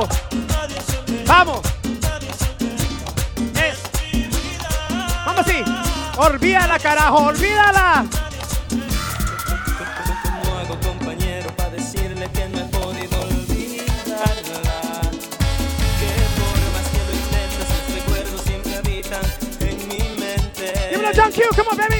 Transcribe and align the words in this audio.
Vamos. 0.00 0.22
Vamos. 1.26 1.60
Es. 3.54 3.78
Vamos 5.26 5.46
así. 5.46 5.62
Olvídala, 6.16 6.78
carajo. 6.78 7.16
Olvídala. 7.26 8.06
John 21.12 21.32
Q, 21.32 21.42
come 21.54 21.68
on, 21.68 21.76
baby. 21.76 21.99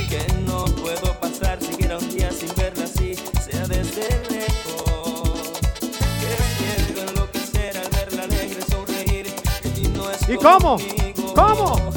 ¿Cómo? 10.42 10.78
¿Cómo? 11.34 11.89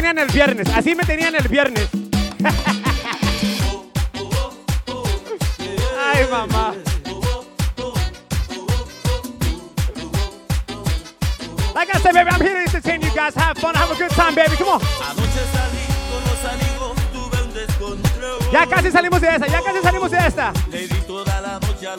Tenían 0.00 0.16
el 0.16 0.28
viernes, 0.28 0.66
así 0.74 0.94
me 0.94 1.04
tenían 1.04 1.34
el 1.34 1.46
viernes. 1.46 1.86
Ay, 6.02 6.26
mamá. 6.30 6.74
Like 11.74 11.94
I 11.94 11.98
said, 12.00 12.14
baby, 12.14 12.30
I'm 12.30 12.40
here 12.40 12.54
to 12.54 12.60
entertain 12.60 13.02
you 13.02 13.10
guys. 13.14 13.34
Have 13.34 13.58
fun, 13.58 13.74
have 13.74 13.90
a 13.90 13.94
good 13.94 14.10
time, 14.12 14.34
baby. 14.34 14.56
Come 14.56 14.68
on. 14.70 14.80
Ya 18.50 18.66
casi 18.66 18.90
salimos 18.90 19.20
de 19.20 19.28
esta, 19.28 19.46
ya 19.48 19.60
casi 19.60 19.82
salimos 19.82 20.10
de 20.10 20.16
esta. 20.26 20.54
Le 20.70 20.88
di 20.88 21.00
toda 21.06 21.42
la 21.42 21.60
noche 21.60 21.86
a 21.86 21.96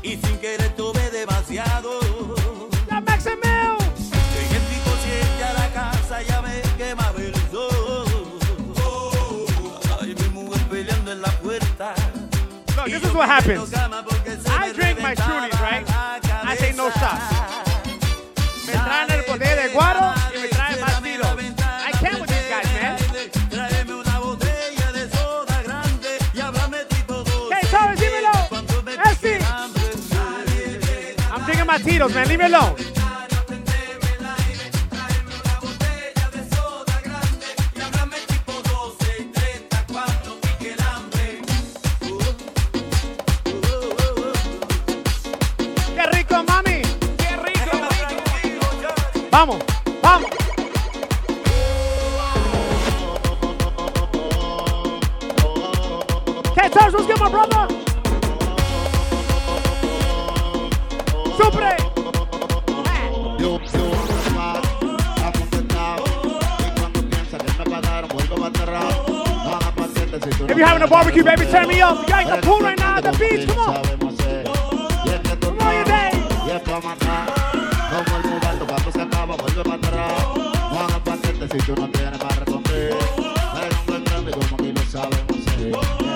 y 0.00 0.16
sin 0.16 0.38
querer 0.38 0.70
tomé 0.76 1.10
demasiado. 1.10 1.98
Ya 2.88 3.00
Maximil. 3.00 3.55
What 13.16 13.28
pidiendo 13.28 13.64
happens. 13.64 13.70
cama 13.70 14.02
porque 14.04 14.30
se 14.36 14.48
I 14.48 14.58
me 14.68 14.72
drink 14.72 15.00
my 15.00 15.14
reventaba 15.14 15.48
Trulies, 15.48 15.60
right? 15.60 15.86
la 15.88 16.52
I 16.52 16.56
say 16.56 16.72
no 16.72 16.88
cabeza. 16.90 16.98
stop. 16.98 17.18
Me 18.66 18.72
traen 18.72 19.10
el 19.10 19.22
botella 19.22 19.62
de 19.62 19.68
guaro 19.68 20.14
y 20.34 20.38
me 20.38 20.48
traen 20.48 20.80
más 20.80 21.02
tiros. 21.02 21.28
I 21.28 21.92
can't 21.92 22.20
with 22.20 22.28
these 22.28 22.48
guys, 22.48 22.68
man. 22.74 22.96
Tráeme 23.50 23.94
una 23.94 24.18
botella 24.18 24.92
de 24.92 25.08
soda 25.10 25.62
grande 25.62 26.18
y 26.34 26.40
háblame 26.40 26.84
tipo 26.86 27.14
doce. 27.24 27.54
Hey, 27.54 27.68
Torres, 27.70 28.00
dímelo. 28.00 28.32
Cuando 28.48 28.82
me 28.82 28.92
Esti. 28.94 29.28
pique 29.28 29.44
hambre, 29.44 29.82
I'm 31.32 31.44
drinking 31.44 31.66
my 31.66 31.78
Tito's, 31.78 32.14
man. 32.14 32.28
Leave 32.28 32.38
me 32.38 32.44
alone. 32.46 32.95
A 71.36 71.44
tienes 71.44 71.44
barbecue, 71.44 71.44
baby, 71.44 71.46
dinero. 71.46 71.52
turn 71.52 71.68
me 71.68 71.80
up. 71.80 72.08
You're 72.08 72.16
at 72.16 72.40
the 72.40 72.46
pool 72.46 72.60
right 72.60 72.78
now 72.78 72.96
at 72.96 73.04
the 73.04 73.12
beach. 73.18 73.48
Come 73.48 73.58
on. 73.58 73.74
Come 75.42 75.60
on, 75.60 75.78
you 75.78 75.84
day. 75.84 76.10
Como 76.66 78.16
el 78.16 78.22
cuando 78.66 78.92
se 78.92 79.00
acaba, 79.02 79.36
vuelve 79.36 79.62
para 79.62 79.74
atrás. 79.76 80.46
Si 81.50 81.58
tú 81.58 81.74
no 81.76 81.88
tienes 81.90 82.18
para 82.18 82.36
responder. 82.36 82.96
Eres 83.62 83.78
un 83.80 83.86
buen 83.86 84.04
grande 84.04 84.30
como 84.32 84.56
que 84.56 84.72
lo 84.72 84.82
sabemos 84.82 85.46
hacer. 85.46 86.06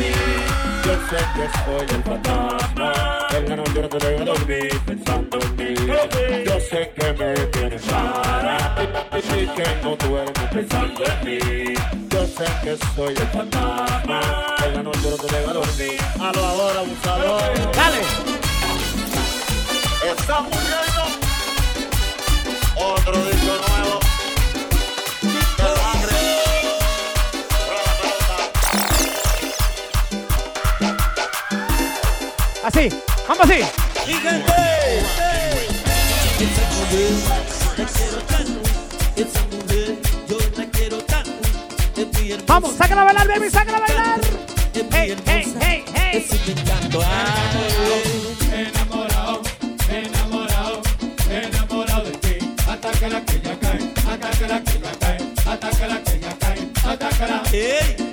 Yo 0.00 0.94
sé 1.08 1.20
que 1.34 1.40
yo. 1.40 1.44
Yo 1.44 1.48
soy 1.64 1.86
el 1.96 2.02
fantasma, 2.02 2.92
en 3.36 3.48
la 3.48 3.56
noche 3.56 3.80
no 3.82 3.88
te 3.88 3.98
dejo 3.98 4.24
dormir 4.24 4.80
pensando 4.86 5.38
en 5.40 5.56
mí. 5.56 5.74
Yo 6.46 6.60
sé 6.60 6.92
que 6.96 7.12
me 7.12 7.34
tienes 7.46 7.82
para, 7.82 8.74
y 9.18 9.46
que 9.46 9.66
no 9.82 9.96
duermo 9.96 10.32
pensando 10.52 11.02
en 11.04 11.24
mí. 11.24 11.38
Yo 12.08 12.26
sé 12.26 12.46
que 12.62 12.76
soy 12.94 13.14
el 13.14 13.28
fantasma, 13.28 14.20
en 14.64 14.74
la 14.74 14.82
noche 14.82 15.10
no 15.10 15.16
te 15.16 15.36
dejo 15.36 15.52
dormir. 15.52 16.00
A 16.20 16.32
lo 16.32 16.44
ahora, 16.44 16.80
abusador. 16.80 17.72
Dale. 17.74 18.00
Estamos 20.16 20.50
viendo 20.50 21.02
otro 22.76 23.16
disco 23.24 23.69
Así. 32.72 32.88
Vamos 33.26 33.50
así. 33.50 33.62
Vamos, 42.46 42.76
sácala 42.76 43.02
a 43.02 43.04
bailar, 43.06 43.26
baby, 43.26 43.50
sácala 43.50 43.78
a 43.78 43.80
bailar. 43.80 44.20
Hey, 44.92 45.16
hey, 45.26 45.52
hey, 45.60 45.84
hey. 45.94 46.26
enamorado, 48.52 49.42
enamorado, 49.90 50.82
enamorado 51.28 52.04
de 52.04 52.12
ti. 52.18 52.54
Hasta 52.68 52.90
que 52.92 53.08
la 53.08 53.24
que 53.24 53.40
ya 53.40 53.58
cae, 53.58 53.92
hasta 53.96 54.30
que 54.30 54.46
la 54.46 54.62
que 54.62 54.78
ya 54.78 54.92
cae, 55.00 55.18
hasta 55.44 55.70
que 55.70 55.86
la 55.88 56.02
que 56.04 56.20
ya 56.20 56.38
cae, 56.38 56.70
hasta 56.84 57.08
que 57.08 57.26
la 57.26 58.09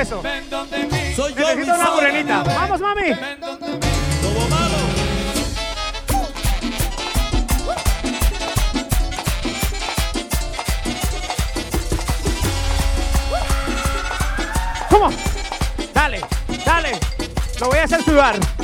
Eso, 0.00 0.14
eso. 0.14 0.22
ven 0.22 0.48
donde 0.48 0.78
mí, 0.78 1.14
Soy 1.14 1.34
yo, 1.34 1.40
Necesito 1.40 1.74
una 1.74 1.90
morenita. 1.90 2.42
Vamos, 2.42 2.80
mami. 2.80 3.02
ven 3.02 3.38
donde 3.38 3.66
mí. 3.66 3.78
Lobo 4.22 4.48
malo. 4.48 4.76
¿Cómo? 14.88 15.10
Dale, 15.92 16.20
dale. 16.64 16.98
Lo 17.60 17.66
voy 17.68 17.78
a 17.78 17.84
hacer 17.84 18.02
sudar. 18.02 18.59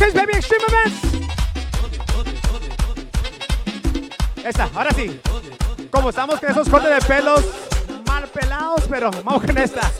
Baby 0.00 0.32
Extreme 0.32 0.64
Events. 0.66 1.30
Esta, 4.42 4.70
ahora 4.74 4.90
sí. 4.94 5.20
Como 5.90 6.08
estamos 6.08 6.40
con 6.40 6.50
esos 6.50 6.68
cortes 6.70 6.90
de 6.90 7.06
pelos 7.06 7.44
mal 8.06 8.26
pelados, 8.28 8.84
pero 8.88 9.10
vamos 9.22 9.44
con 9.44 9.58
esta. 9.58 9.92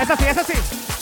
Es 0.00 0.10
así, 0.10 0.24
es 0.24 0.38
así. 0.38 1.01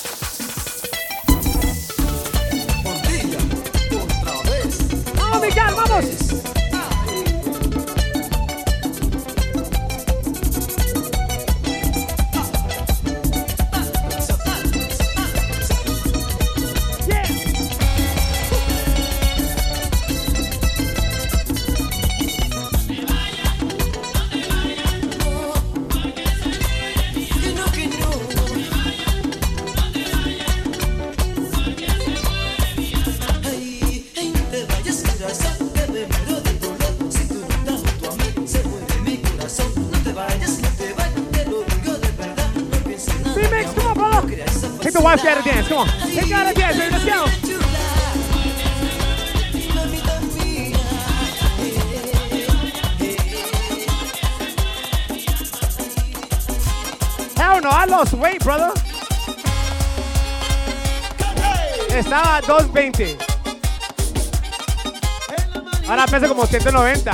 790. 66.61 67.11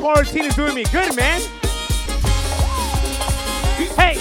14 0.00 0.44
is 0.46 0.56
doing 0.56 0.74
me 0.74 0.84
good, 0.84 1.14
man. 1.14 1.42
Hey. 3.98 4.16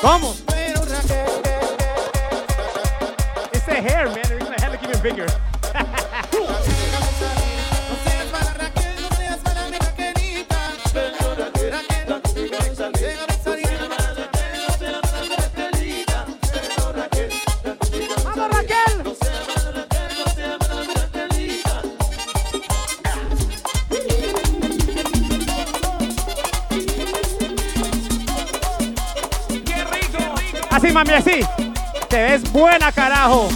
Vamos. 0.00 0.42
It's 3.52 3.66
the 3.66 3.74
hair, 3.74 4.06
man. 4.06 4.22
They're 4.28 4.38
gonna 4.38 4.60
have 4.62 4.72
to 4.72 4.78
keep 4.78 4.88
it 4.88 5.02
bigger. 5.02 5.28
Carajo. 33.22 33.48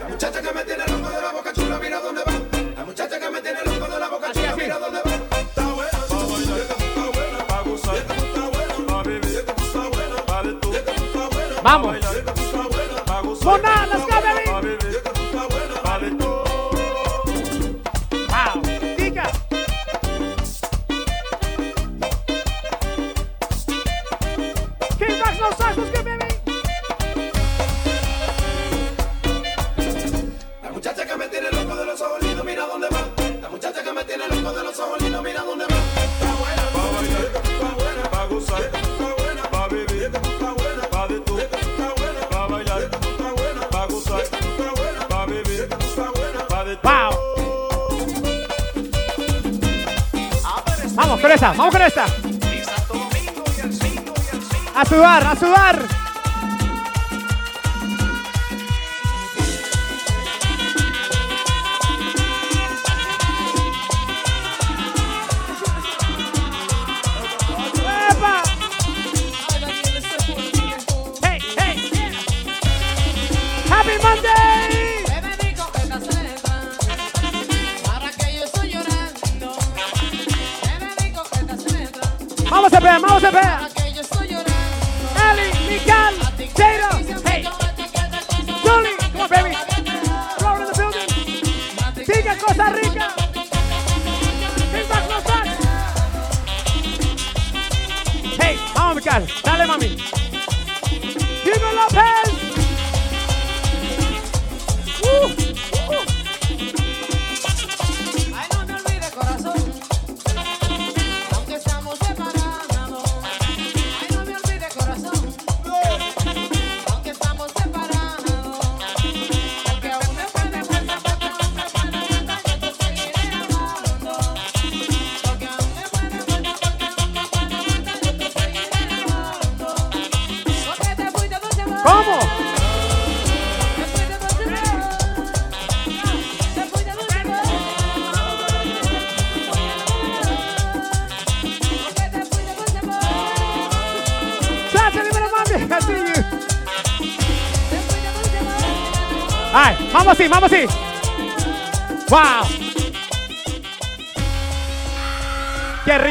La 0.00 0.08
muchacha 0.08 0.42
que 0.42 0.52
me 0.52 0.64
tiene 0.64 0.84
loco 0.86 1.10
de 1.10 1.22
la 1.22 1.32
boca 1.32 1.52
chula, 1.52 1.78
mira 1.78 2.00
dónde 2.00 2.22
va. 2.24 2.32
La 2.76 2.84
muchacha 2.84 3.20
que 3.20 3.30
me 3.30 3.40
tiene 3.40 3.58
loco 3.64 3.86
de 3.92 3.98
la 4.00 4.08
boca 4.08 4.32
chula, 4.32 4.56
mira 4.56 4.78
dónde 4.78 5.00
va. 5.04 5.12
Está 5.14 5.66
buena, 5.72 5.90
está 5.90 6.16
buena, 6.16 6.56
está 6.56 7.10
buena, 7.12 7.46
pa' 7.46 7.62
gozar. 7.62 7.96
Está 7.96 8.40
buena, 8.50 8.74
pa' 8.86 9.02
beber. 9.04 9.24
Está 9.36 9.54
buena, 9.88 10.22
vale 10.26 10.52
tú. 10.54 10.72
Está 10.74 11.28
buena, 11.28 11.60
Vamos. 11.62 11.94
está 11.96 12.05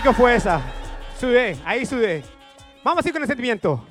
rico 0.06 0.14
fue 0.14 0.36
esa. 0.36 0.62
Sudé, 1.20 1.58
ahí 1.66 1.84
sudé. 1.84 2.24
Vamos 2.84 3.00
así 3.00 3.12
con 3.12 3.24
el 3.24 3.28
sentimiento. 3.28 3.84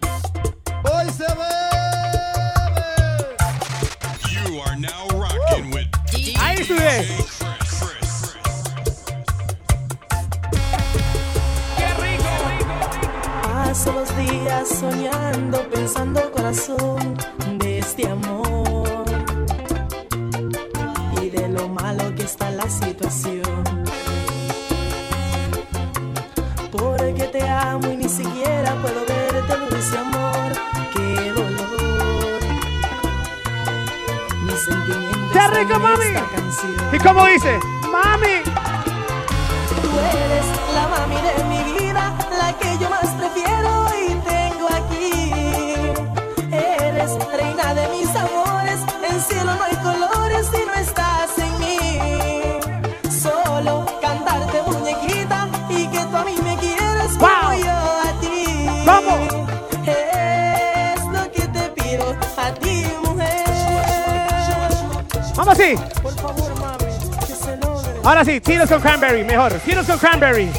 Vamos 65.37 65.59
así. 65.59 65.75
Por 66.03 66.15
favor, 66.15 66.61
mami, 66.61 66.85
que 67.27 67.35
se 67.35 67.57
logre. 67.57 67.93
Ahora 68.05 68.25
sí, 68.25 68.41
tiros 68.41 68.69
con 68.69 68.81
cranberry, 68.81 69.25
mejor. 69.25 69.53
Tiros 69.55 69.87
con 69.87 69.99
cranberry. 69.99 70.51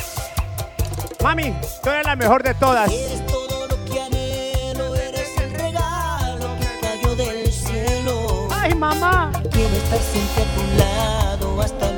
Mami, 1.24 1.55
tú 1.82 1.89
eres 1.89 2.05
la 2.05 2.15
mejor 2.15 2.44
de 2.44 2.53
todas. 2.55 2.91
Eres 2.91 3.25
todo 3.25 3.67
lo 3.67 3.86
que 3.86 4.01
anhelo, 4.01 4.96
eres 4.96 5.38
el 5.38 5.51
regalo 5.53 6.48
que 6.59 6.79
cayó 6.88 7.16
del 7.16 7.51
cielo. 7.51 8.48
Ay, 8.51 8.75
mamá. 8.75 9.31
Quiero 9.51 9.75
estar 9.75 10.00
siempre 10.00 10.44
a 10.44 10.55
tu 10.55 10.77
lado, 10.77 11.61
hasta 11.61 11.92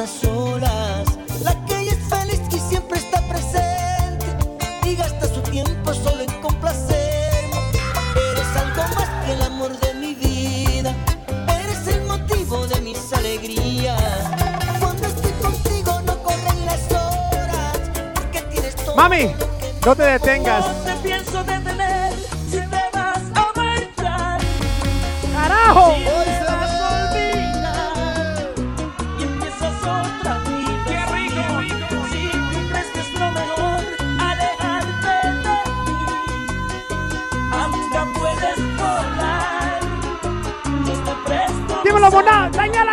a 0.00 0.06
solas, 0.06 1.04
la 1.44 1.54
que 1.66 1.78
ella 1.80 1.92
es 1.92 2.08
feliz 2.08 2.40
y 2.50 2.58
siempre 2.58 2.98
está 2.98 3.20
presente 3.28 4.26
y 4.84 4.94
gasta 4.94 5.26
su 5.26 5.42
tiempo 5.42 5.92
solo 5.92 6.22
en 6.22 6.40
complacerme. 6.40 7.60
Eres 8.32 8.56
algo 8.56 8.82
más 8.94 9.08
que 9.24 9.32
el 9.32 9.42
amor 9.42 9.78
de 9.78 9.94
mi 9.94 10.14
vida, 10.14 10.94
eres 11.48 11.86
el 11.86 12.02
motivo 12.04 12.66
de 12.68 12.80
mis 12.80 13.12
alegrías. 13.12 14.00
Cuando 14.80 15.06
estoy 15.06 15.32
contigo 15.32 16.00
no 16.06 16.22
corren 16.22 16.64
las 16.64 16.90
horas, 16.92 17.78
porque 18.14 18.40
tienes 18.50 18.76
todo 18.76 18.96
Mami, 18.96 19.34
no 19.84 19.94
te 19.94 20.02
detengas. 20.02 20.79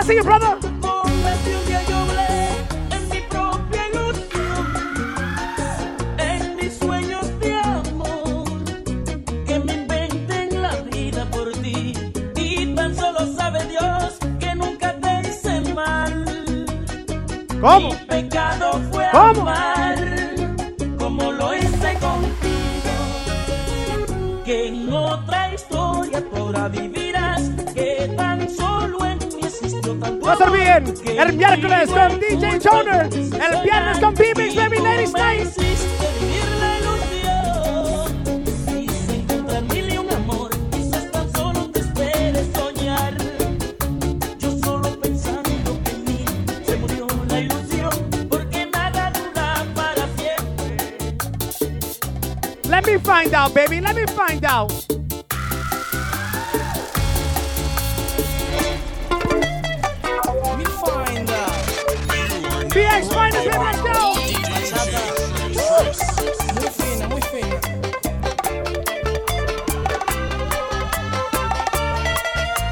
Te 0.07 0.15
hice 15.29 15.59
mal. 15.73 16.65
¿Cómo? 17.59 17.89
Mi 17.89 17.95
pecado 18.07 18.79
fue 18.91 19.05
¿Cómo? 19.11 19.41
amar 19.41 19.97
como 20.97 21.33
lo 21.33 21.53
hice 21.53 21.97
contigo. 21.99 22.93
Que 24.45 24.67
en 24.67 24.93
otra 24.93 25.53
historia 25.53 26.23
tú 26.29 26.37
ahora 26.37 26.69
El 30.27 31.33
miércoles 31.37 31.89
con 31.89 32.19
DJ 32.19 32.59
ausencia. 32.69 33.47
el 33.47 33.63
viernes 33.63 33.99
con 33.99 34.13
B-Mix, 34.13 34.55
Baby 34.55 34.77
Ladies. 34.79 35.13
Let 52.65 52.85
me 52.85 52.97
find 52.97 53.33
out, 53.33 53.53
baby. 53.53 53.79
Let 53.79 53.95
me 53.95 54.05
find 54.07 54.43
out. 54.43 54.86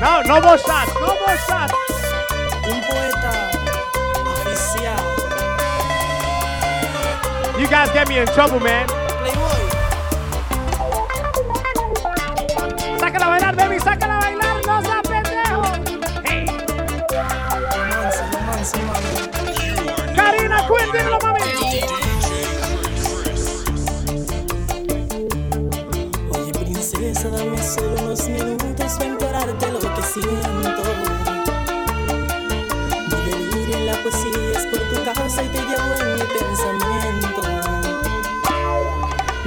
No, 0.05 0.21
no 0.21 0.39
more 0.39 0.57
shots. 0.59 0.93
No 1.01 1.17
more 1.19 1.35
shots. 1.35 1.73
Un 2.69 2.79
poeta 2.83 3.49
oficial. 4.23 5.01
You 7.59 7.67
guys 7.67 7.89
get 7.91 8.07
me 8.07 8.19
in 8.19 8.27
trouble, 8.27 8.59
man. 8.59 9.04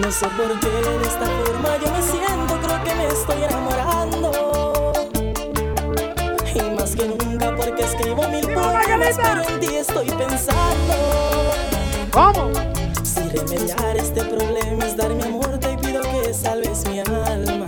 No 0.08 0.14
sé 0.14 0.26
por 0.28 0.58
qué 0.58 0.68
de 0.70 1.02
esta 1.02 1.26
forma 1.26 1.68
yo 1.84 1.92
me 1.92 2.00
siento, 2.00 2.58
creo 2.62 2.82
que 2.82 2.94
me 2.94 3.08
estoy 3.08 3.42
enamorando. 3.42 4.92
Y 6.54 6.62
más 6.80 6.96
que 6.96 7.08
nunca 7.08 7.54
porque 7.54 7.82
escribo 7.84 8.26
mil 8.28 8.46
poemas, 8.54 9.18
pero 9.22 9.42
en 9.46 9.60
ti 9.60 9.76
estoy 9.76 10.06
pensando. 10.06 10.94
¿Cómo? 12.10 12.50
Si 13.02 13.20
remediar 13.20 13.98
este 13.98 14.24
problema 14.24 14.86
es 14.86 14.96
dar 14.96 15.10
mi 15.10 15.24
amor, 15.24 15.58
te 15.58 15.76
pido 15.76 16.00
que 16.00 16.32
salves 16.32 16.88
mi 16.88 17.00
alma. 17.00 17.66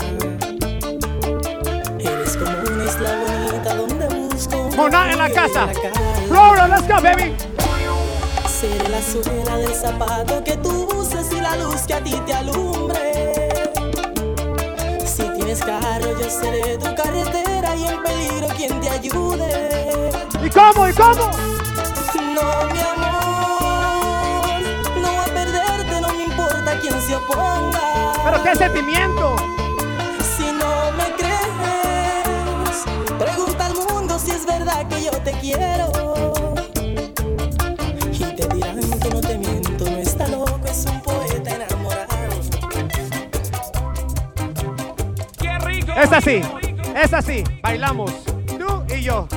Eres 1.98 2.38
como 2.38 2.58
una 2.72 2.84
isla 2.84 3.18
bonita 3.20 3.74
donde 3.74 4.06
busco 4.08 4.70
Mona 4.78 5.12
en 5.12 5.18
la 5.18 5.28
casa. 5.28 5.68
Flora, 6.26 6.68
let's 6.68 6.88
go, 6.88 7.02
baby. 7.02 7.49
La 8.90 9.00
suela 9.00 9.56
del 9.56 9.72
zapato 9.72 10.42
que 10.42 10.56
tú 10.56 10.88
uses 10.98 11.30
y 11.32 11.40
la 11.40 11.56
luz 11.56 11.82
que 11.86 11.94
a 11.94 12.02
ti 12.02 12.12
te 12.26 12.34
alumbre. 12.34 13.48
Si 15.06 15.22
tienes 15.22 15.60
carro, 15.60 16.18
yo 16.18 16.28
seré 16.28 16.76
tu 16.76 16.92
carretera 16.96 17.76
y 17.76 17.86
en 17.86 18.02
peligro 18.02 18.48
quien 18.56 18.80
te 18.80 18.90
ayude. 18.90 20.10
¿Y 20.42 20.50
cómo? 20.50 20.88
¿Y 20.88 20.92
cómo? 20.92 21.30
No, 22.34 22.66
mi 22.72 22.80
amor, 22.80 24.60
no 25.00 25.08
voy 25.08 25.24
a 25.24 25.34
perderte, 25.34 26.00
no 26.00 26.08
me 26.14 26.24
importa 26.24 26.78
quién 26.80 27.00
se 27.00 27.14
oponga. 27.14 28.12
Pero 28.24 28.42
qué 28.42 28.56
sentimiento. 28.56 29.36
Si 30.36 30.50
no 30.52 30.90
me 30.96 31.12
crees, 31.16 32.84
pregunta 33.18 33.66
al 33.66 33.74
mundo 33.74 34.18
si 34.18 34.32
es 34.32 34.44
verdad 34.44 34.88
que 34.88 35.04
yo 35.04 35.12
te 35.22 35.30
quiero. 35.32 36.29
Es 46.00 46.10
así, 46.12 46.40
es 46.96 47.12
así. 47.12 47.44
Bailamos. 47.62 48.10
Tú 48.58 48.82
y 48.88 49.02
yo. 49.02 49.28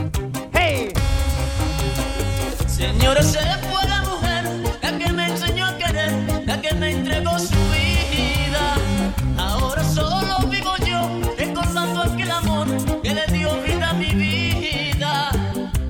Hey. 0.53 0.93
Señora, 2.67 3.21
se 3.21 3.39
fue 3.39 3.83
la 3.89 4.01
mujer, 4.03 4.45
la 4.81 4.97
que 4.97 5.11
me 5.11 5.27
enseñó 5.27 5.65
a 5.65 5.77
querer, 5.77 6.13
la 6.45 6.61
que 6.61 6.73
me 6.75 6.91
entregó 6.91 7.37
su 7.37 7.57
vida. 7.69 8.75
Ahora 9.37 9.83
solo 9.83 10.39
vivo 10.49 10.73
yo, 10.85 11.01
recordando 11.37 12.03
aquel 12.03 12.31
amor 12.31 12.67
que 13.01 13.13
le 13.13 13.25
dio 13.27 13.61
vida 13.61 13.89
a 13.89 13.93
mi 13.93 14.13
vida. 14.13 15.31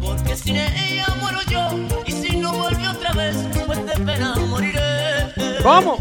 Porque 0.01 0.35
sin 0.35 0.55
ella 0.55 1.05
muero 1.21 1.41
yo, 1.51 1.69
y 2.07 2.11
si 2.11 2.37
no 2.37 2.51
vuelve 2.51 2.87
otra 2.87 3.13
vez, 3.13 3.37
pues 3.67 3.85
de 3.85 3.93
pena 4.03 4.35
moriré. 4.49 5.33
¿Cómo? 5.61 5.97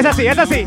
Es 0.00 0.06
así, 0.06 0.26
es 0.26 0.38
así. 0.38 0.66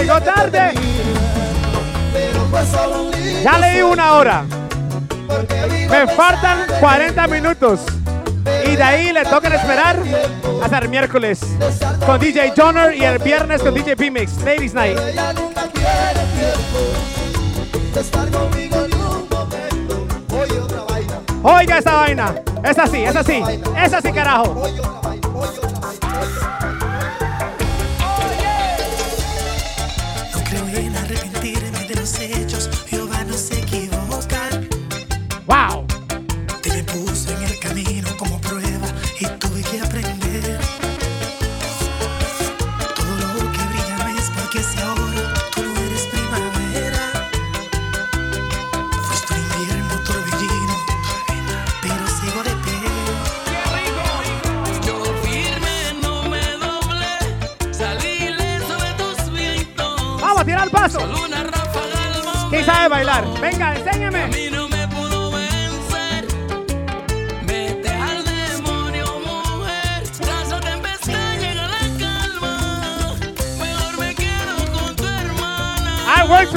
Llegó 0.00 0.20
tarde. 0.20 0.72
Ya 3.42 3.58
leí 3.58 3.82
una 3.82 4.14
hora. 4.14 4.44
Me 5.90 6.06
faltan 6.14 6.66
40 6.80 7.26
minutos. 7.28 7.80
Y 8.66 8.76
de 8.76 8.82
ahí 8.82 9.12
le 9.12 9.24
tocan 9.24 9.52
esperar 9.52 9.98
hasta 10.62 10.78
el 10.78 10.88
miércoles 10.88 11.40
con 12.06 12.18
DJ 12.18 12.52
Donner 12.56 12.94
y 12.94 13.04
el 13.04 13.18
viernes 13.18 13.62
con 13.62 13.74
DJ 13.74 13.96
P-Mix, 13.96 14.42
Ladies 14.42 14.74
Night. 14.74 14.98
Oiga 21.42 21.78
esa 21.78 21.94
vaina. 21.94 22.34
Es 22.64 22.78
así, 22.78 23.02
es 23.02 23.16
así. 23.16 23.42
Es 23.76 23.92
así, 23.92 24.12
carajo. 24.12 24.62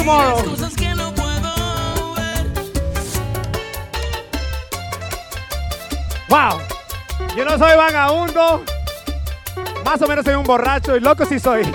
Tomorrow. 0.03 0.43
Wow. 6.29 6.59
Yo 7.35 7.45
no 7.45 7.57
soy 7.57 7.77
vagabundo. 7.77 8.63
Más 9.85 10.01
o 10.01 10.07
menos 10.07 10.25
soy 10.25 10.35
un 10.35 10.43
borracho 10.43 10.97
y 10.97 10.99
loco 10.99 11.25
sí 11.25 11.39
soy. 11.39 11.63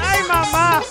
Ay, 0.00 0.20
mamá. 0.28 0.82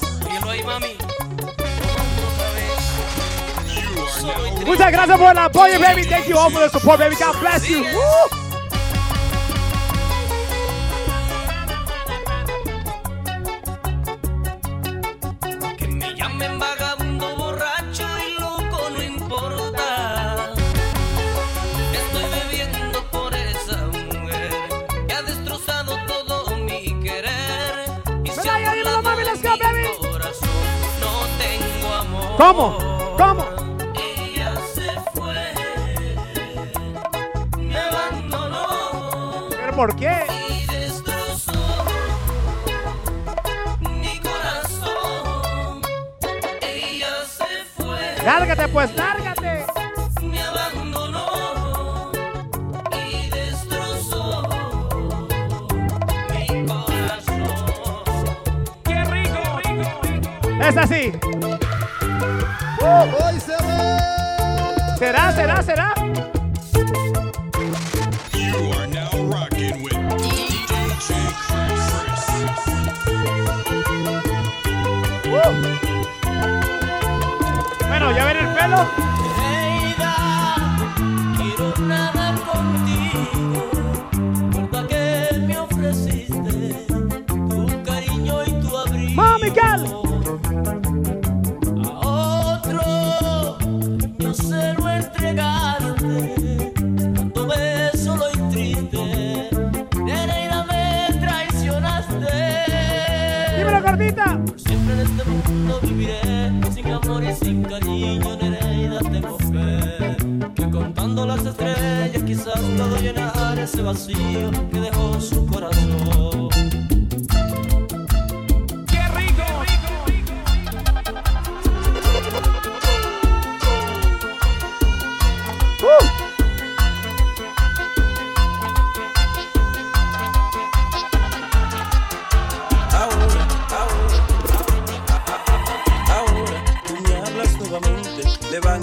Muchas 4.65 4.91
gracias 4.91 5.17
por 5.17 5.31
el 5.31 5.37
apoyo, 5.37 5.79
baby. 5.79 6.03
Thank 6.05 6.27
you 6.27 6.37
all 6.37 6.51
for 6.51 6.61
the 6.61 6.69
support, 6.69 6.99
baby. 6.99 7.15
God 7.15 7.39
bless 7.41 7.67
you. 7.67 7.83
Woo. 7.83 8.40
¿Cómo? 32.51 32.90
Cariño, 107.91 108.37
Nereida, 108.37 108.99
tengo 108.99 109.37
fe. 109.37 110.15
Que 110.55 110.69
contando 110.69 111.25
las 111.25 111.45
estrellas 111.45 112.23
quizás 112.23 112.59
puedo 112.59 112.97
llenar 112.97 113.59
ese 113.59 113.81
vacío 113.81 114.51
que 114.71 114.79
dejó 114.79 115.19
su 115.19 115.45
corazón. 115.45 116.49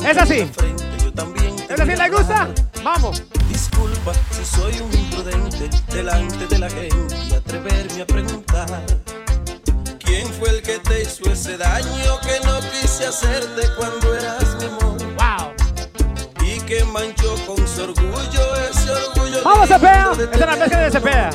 Es 0.08 0.16
así. 0.16 0.50
¿Es 1.68 1.80
así? 1.80 1.96
¿Le 1.96 2.08
gusta? 2.10 2.48
Vamos. 2.82 3.22
Disculpa 3.48 4.12
si 4.30 4.44
soy 4.44 4.80
un 4.80 4.92
imprudente 4.94 5.68
delante 5.92 6.46
de 6.46 6.58
la 6.58 6.70
gente 6.70 7.16
y 7.28 7.34
atreverme 7.34 8.02
a 8.02 8.06
preguntar. 8.06 8.66
¿Quién 9.98 10.26
fue 10.34 10.50
el 10.50 10.62
que 10.62 10.78
te 10.78 11.02
hizo 11.02 11.30
ese 11.30 11.56
daño 11.58 12.18
que 12.22 12.40
no 12.46 12.58
quise 12.72 13.06
hacerte 13.06 13.68
cuando 13.76 14.14
eras 14.14 14.56
mi 14.58 14.64
amor? 14.66 14.96
Wow. 15.16 16.46
Y 16.46 16.60
que 16.60 16.84
manchó 16.84 17.34
con 17.46 17.56
su 17.68 17.82
orgullo 17.82 18.56
ese 18.70 18.90
orgullo. 18.90 19.42
Vamos, 19.44 19.68
Cepeda. 19.68 20.12
Esta 20.12 20.32
es 20.34 20.40
la 20.40 20.56
mezcla 20.56 20.80
de 20.80 20.90
Cepeda. 20.90 21.30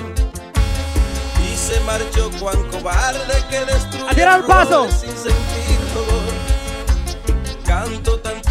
y 1.43 1.55
se 1.55 1.79
marchó 1.81 2.31
cuán 2.39 2.57
cobarde 2.71 3.43
que 3.49 3.59
destruyó 3.65 4.09
A 4.09 4.13
tirar 4.15 4.39
el 4.39 4.45
paso. 4.45 4.89
sin 4.89 5.09
sentir 5.11 5.79
dolor. 5.93 6.23
Canto 7.65 8.19
tan 8.19 8.41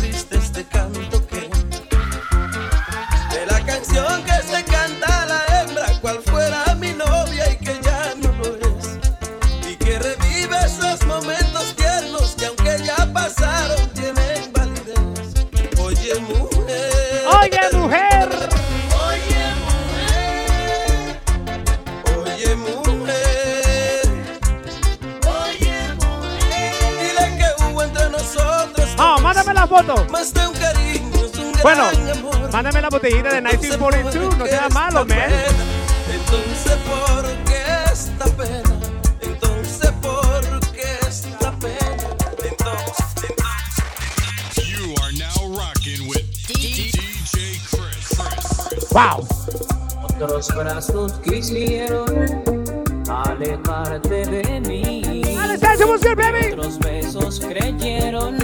más 30.11 30.33
de 30.35 30.46
un 30.46 30.55
cariño, 30.55 31.24
es 31.24 31.38
un 31.38 31.52
gran 31.52 31.62
Bueno, 31.62 31.85
amor. 32.12 32.52
mándame 32.52 32.81
la 32.81 32.88
botellita 32.88 33.31
de 33.31 33.38
Entonces, 33.38 33.61
1942. 33.78 34.33
No 34.33 34.38
¿por 34.38 34.48
sea 34.48 34.66
qué 34.68 34.74
malo, 34.74 35.00
esta 35.02 35.14
man. 35.14 35.28
pena? 35.28 35.64
Entonces, 36.14 36.76
¿por 36.88 37.24
qué 37.44 37.62
esta 37.92 38.24
pena? 38.37 38.76
Entonces, 39.20 39.90
¿por 40.02 40.61
qué 40.72 40.98
esta 41.09 41.52
pena? 41.52 42.07
Entonces, 42.44 43.07
entonces. 43.28 44.66
You 44.68 44.94
are 45.02 45.12
now 45.12 45.57
rocking 45.57 46.09
with 46.09 46.24
DJ 46.48 46.90
Chris. 47.70 48.90
Wow. 48.90 49.26
Otros 50.05 50.48
brazos 50.55 51.12
quisieron 51.24 52.07
alejarte 53.09 54.24
de 54.26 54.61
mí. 54.61 55.02
Otros 56.52 56.78
besos 56.78 57.40
creyeron 57.40 58.38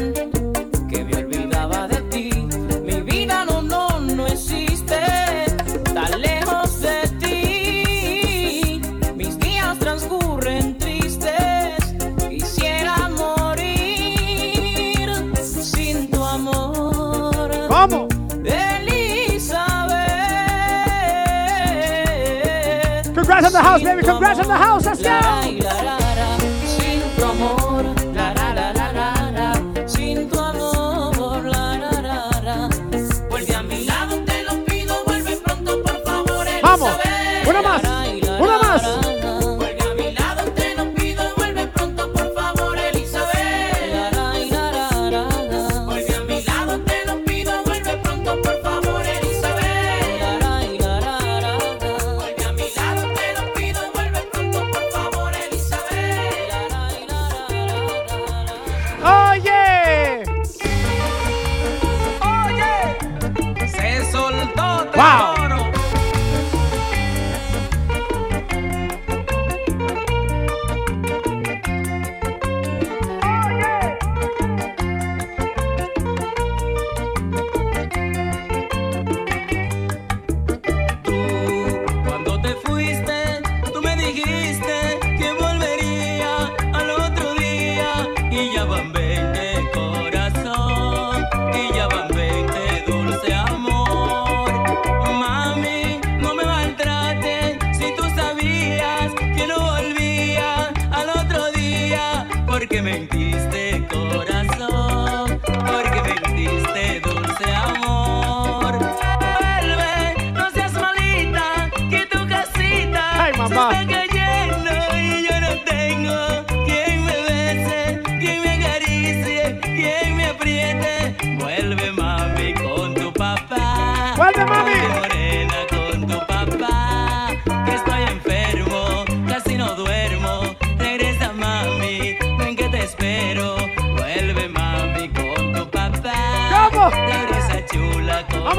On 23.49 23.53
the 23.55 23.63
house, 23.63 23.83
baby. 23.83 24.03
Congrats 24.03 24.39
on 24.41 24.47
the 24.47 24.57
house. 24.59 24.85
Let's 24.85 25.01
go. 25.01 25.09
la, 25.09 25.41
la, 25.83 25.99
la, 26.19 26.39
sin 26.67 27.01
tu 27.17 27.25
amor, 27.25 27.83
la, 28.15 28.35
la, 28.35 28.53
la, 28.53 28.73
la, 28.75 28.93
la, 28.93 29.31
la, 29.31 29.89
sin 29.89 30.29
tu 30.29 30.39
amor, 30.39 31.45
la, 31.45 31.79
la, 31.79 31.91
la, 32.03 32.41
la. 32.45 32.69
Vuelve 33.31 33.55
a 33.55 33.63
mi 33.63 33.85
lado, 33.87 34.23
te 34.27 34.43
lo 34.43 34.63
pido, 34.67 35.03
vuelve 35.07 35.37
pronto, 35.37 35.83
por 35.83 36.03
favor, 36.05 36.47
Vamos. 36.63 36.91
Una 37.47 37.63
más. 37.63 37.88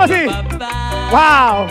Chula 0.07 0.43
con 0.43 0.49
Vamos 0.49 0.49
tu 0.49 0.57
así. 0.63 1.11
Wow. 1.11 1.67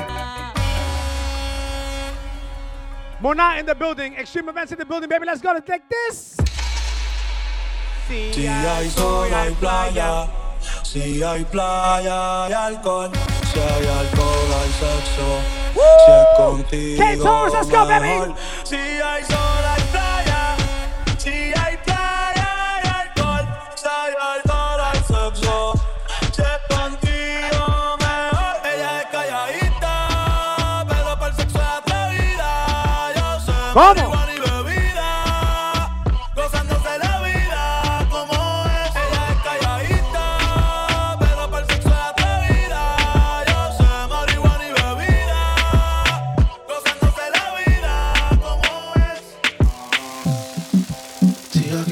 Mona 3.21 3.59
in 3.59 3.67
the 3.67 3.75
building. 3.75 4.14
Extreme 4.14 4.49
events 4.49 4.73
in 4.73 4.79
the 4.79 4.85
building, 4.85 5.09
baby. 5.09 5.27
Let's 5.27 5.41
go. 5.41 5.53
Let's 5.53 5.67
take 5.67 5.88
this. 5.88 6.37
Si 8.09 8.47
hay 8.47 8.88
sol, 8.88 9.29
hay 9.31 9.55
playa. 9.55 10.29
Si 10.83 11.23
hay 11.23 11.45
playa, 11.45 12.45
hay 12.45 12.53
alcohol. 12.53 13.11
Si 13.53 13.61
hay 13.61 13.87
alcohol, 13.87 14.53
hay 14.55 14.71
sexo. 14.73 15.41
Si 15.75 16.11
es 16.11 16.27
contigo, 16.37 17.05
K-Tours, 17.05 17.53
let's 17.53 17.71
go, 17.71 17.87
baby. 17.87 18.09
mejor. 18.09 18.35
Si 18.64 18.77
hay 18.77 19.25
sol, 19.25 19.58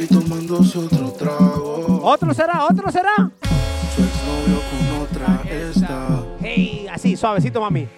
tomándose 0.09 0.79
otro 0.79 1.11
trago. 1.13 2.01
¿Otro 2.03 2.35
será? 2.35 2.65
¿Otro 2.65 2.91
será? 2.91 3.31
Su 3.95 4.03
exnovio 4.03 4.61
con 4.71 5.03
otra 5.03 5.43
está. 5.51 6.23
Hey, 6.41 6.87
así, 6.93 7.17
suavecito, 7.17 7.61
mami. 7.61 7.89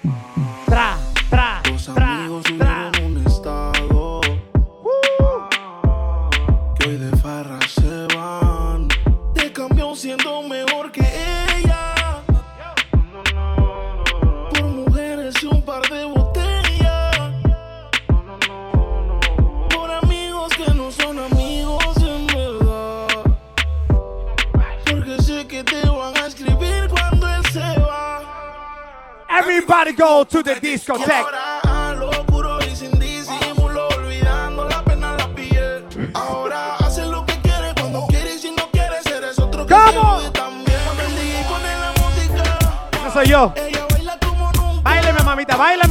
Go 29.99 30.25
to 30.25 30.43
the 30.43 30.55
discotheque. 30.61 31.11
ahora 31.11 31.61
a 31.65 31.95
lo 31.95 32.11
puro 32.27 32.59
y 32.65 32.77
sin 32.77 32.99
disimulo, 32.99 33.89
olvidando 33.89 34.69
la 34.69 34.83
pena 34.85 35.11
en 35.11 35.17
la 35.17 35.29
piel. 35.35 35.85
Ahora 36.15 36.77
hace 36.77 37.05
lo 37.05 37.27
que 37.27 37.35
quiere 37.41 37.75
cuando 37.75 38.07
quiere 38.07 38.35
y 38.35 38.39
si 38.39 38.51
no 38.53 38.69
soy 43.13 43.27
yo. 43.27 43.53
ella 43.57 43.87
baila 43.91 44.19
como 44.21 44.53
nunca. 44.53 45.23
Mamita, 45.25 45.57
báilame. 45.57 45.88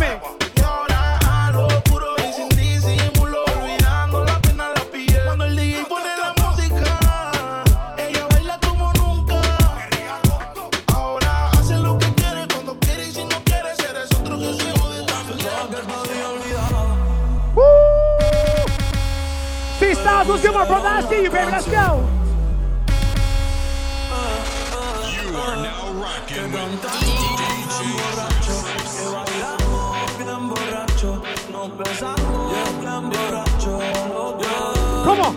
Freestyles, 20.28 20.34
we'll 20.34 20.42
give 20.42 20.54
my 20.54 20.66
brother. 20.66 20.88
I 20.88 21.02
see 21.10 21.24
you, 21.24 21.30
baby. 21.30 21.52
Let's 21.52 21.66
go. 21.66 22.10
You 25.12 25.36
are 25.36 25.56
now 25.56 25.94
rocking 25.94 26.52
with 26.52 26.82
DJ 26.82 27.78
borracho. 33.10 33.80
¿Cómo? 35.06 35.36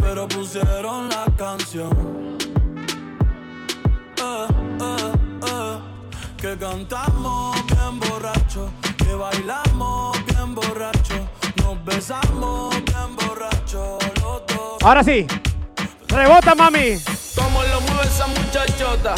pero 0.00 0.26
pusieron 0.26 1.08
la 1.08 1.24
canción. 1.36 2.36
Eh, 4.16 4.46
eh, 4.80 5.12
eh, 5.46 5.78
que 6.36 6.56
cantamos 6.58 7.49
Ahora 14.82 15.04
sí. 15.04 15.26
Rebota, 16.08 16.54
mami. 16.54 16.98
Como 17.34 17.62
lo 17.62 17.80
mueve 17.82 18.02
esa 18.04 18.26
muchachota, 18.26 19.14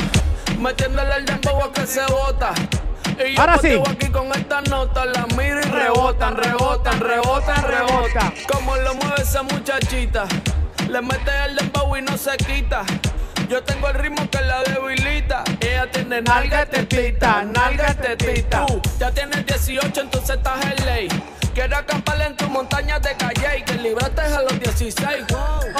metiéndole 0.59 1.17
el 1.17 1.25
dembow 1.25 1.65
a 1.65 1.73
que 1.73 1.87
se 1.87 2.05
bota. 2.07 2.53
Y 3.25 3.35
yo 3.35 3.41
Ahora 3.41 3.59
sí. 3.59 3.81
aquí 3.89 4.09
con 4.09 4.27
estas 4.33 4.69
notas, 4.69 5.07
las 5.07 5.27
miro 5.37 5.61
y 5.61 5.63
rebotan, 5.63 6.37
rebotan, 6.37 7.01
rebotan, 7.01 7.63
rebotan. 7.65 8.35
Como 8.51 8.77
lo 8.77 8.95
mueve 8.95 9.23
esa 9.23 9.43
muchachita, 9.43 10.25
le 10.89 11.01
mete 11.01 11.31
el 11.47 11.57
dembow 11.57 11.97
y 11.97 12.03
no 12.03 12.17
se 12.19 12.37
quita. 12.39 12.83
Yo 13.49 13.63
tengo 13.63 13.89
el 13.89 13.95
ritmo 13.95 14.29
que 14.31 14.41
la 14.41 14.63
debilita. 14.65 15.45
Ella 15.61 15.91
tiene 15.91 16.23
nalga 16.23 16.63
y 16.63 16.67
tetita, 16.67 17.43
nalga 17.45 17.95
tetita. 17.95 18.67
Tú 18.67 18.81
ya 18.99 19.11
tienes 19.13 19.47
18, 19.47 20.01
entonces 20.01 20.37
estás 20.37 20.65
en 20.65 20.87
ley. 20.87 21.09
Quiero 21.55 21.77
acampar 21.77 22.21
en 22.23 22.35
tu 22.35 22.49
montaña 22.49 22.99
de 22.99 23.15
calle 23.15 23.59
y 23.59 23.63
que 23.63 23.75
libraste 23.75 24.23
a 24.23 24.41
los 24.41 24.59
16. 24.79 25.25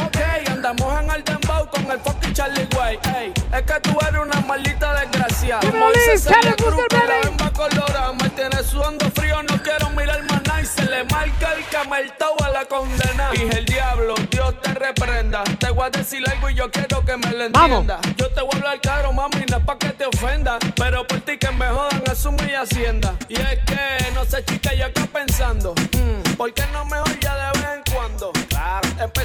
Ok, 0.05 0.17
andamos 0.51 1.01
en 1.01 1.11
el 1.11 1.25
dembow 1.25 1.67
con 1.71 1.91
el 1.91 1.99
fucking 2.01 2.33
Charlie 2.35 2.69
Way. 2.77 2.99
Ey, 3.17 3.33
es 3.53 3.63
que 3.63 3.81
tú 3.81 3.97
eres 4.07 4.21
una 4.21 4.41
maldita 4.43 4.93
desgracia. 5.01 5.59
Como 5.61 5.91
dice 5.93 6.19
Celia 6.19 6.55
Cruz, 6.57 6.75
con 6.75 6.99
la 6.99 7.07
baby. 7.07 7.27
hemba 7.29 7.51
colorada. 7.53 8.13
Me 8.13 8.29
tiene 8.31 8.63
sudando 8.63 9.11
frío, 9.13 9.43
no 9.45 9.61
quiero 9.63 9.89
mirar 9.91 10.23
más 10.25 10.43
nada. 10.47 10.61
Y 10.61 10.67
se 10.67 10.85
le 10.85 11.05
marca 11.05 11.53
el 11.57 11.65
cameltao 11.71 12.35
a 12.45 12.51
la 12.51 12.65
condena. 12.67 13.31
Dije 13.33 13.59
el 13.59 13.65
diablo, 13.65 14.15
Dios 14.31 14.61
te 14.61 14.75
reprenda. 14.75 15.43
Te 15.59 15.71
voy 15.71 15.87
a 15.87 15.91
decir 15.91 16.23
algo 16.29 16.51
y 16.51 16.55
yo 16.55 16.71
quiero 16.71 17.05
que 17.05 17.17
me 17.17 17.31
lo 17.33 17.51
Vamos. 17.51 17.81
entienda. 17.81 18.01
Yo 18.17 18.31
te 18.31 18.41
voy 18.43 18.51
a 18.53 18.57
hablar 18.57 18.81
caro, 18.83 19.13
mami, 19.13 19.45
no 19.51 19.57
es 19.57 19.65
pa' 19.65 19.79
que 19.79 19.89
te 19.91 20.05
ofenda. 20.07 20.59
Pero 20.77 21.07
por 21.07 21.21
ti 21.21 21.39
que 21.39 21.51
me 21.53 21.67
jodan, 21.67 22.03
asumo 22.11 22.39
y 22.49 22.55
hacienda. 22.55 23.15
Y 23.29 23.35
es 23.41 23.59
que, 23.67 24.11
no 24.15 24.25
sé, 24.27 24.45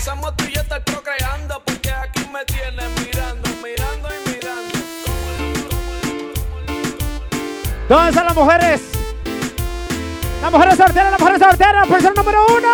Empezamos 0.07 0.37
tú 0.37 0.45
y 0.45 0.53
yo 0.53 0.61
a 0.61 0.63
estar 0.63 0.83
procreando. 0.85 1.61
Porque 1.65 1.91
aquí 1.91 2.21
me 2.31 2.45
tienes 2.45 2.89
mirando, 3.01 3.49
mirando 3.61 4.07
y 4.07 4.29
mirando. 4.29 4.79
¿Dónde 7.89 8.09
están 8.09 8.25
las 8.25 8.35
mujeres? 8.35 8.81
Las 10.41 10.49
mujeres 10.49 10.77
solteras, 10.77 11.11
las 11.11 11.19
mujeres 11.19 11.41
solteras. 11.41 11.87
Persona 11.89 12.13
número 12.15 12.45
uno. 12.55 12.69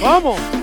¿Cómo? 0.00 0.53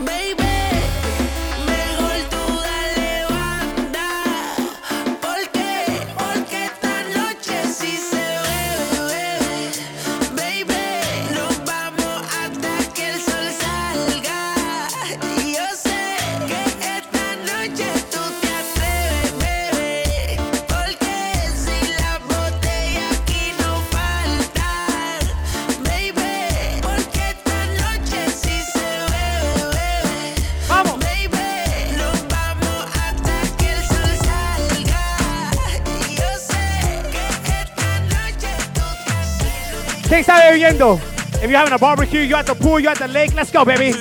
Está 40.21 40.39
bebiendo? 40.49 40.99
If 41.41 41.49
you're 41.49 41.57
having 41.57 41.73
a 41.73 41.77
barbecue, 41.77 42.21
you're 42.21 42.37
at 42.37 42.45
the 42.45 42.55
pool, 42.55 42.79
you're 42.79 42.91
at 42.91 42.99
the 42.99 43.07
lake, 43.07 43.33
let's 43.33 43.51
go, 43.51 43.65
baby. 43.65 43.93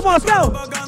Come 0.00 0.06
on, 0.06 0.12
let's 0.14 0.70
go. 0.70 0.79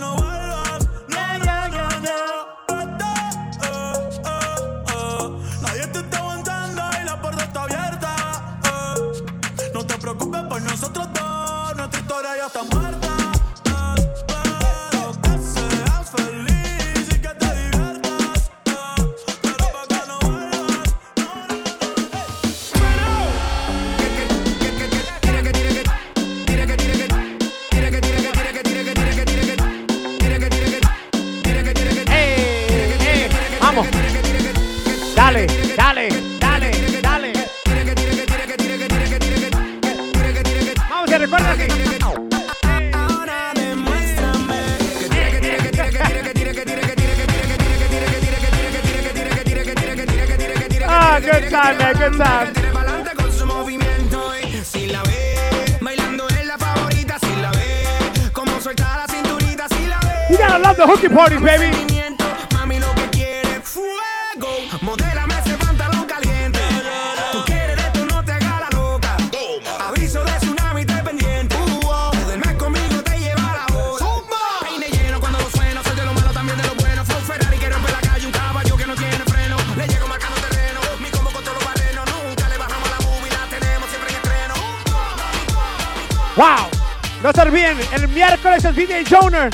DJ 89.02 89.08
Joner. 89.08 89.50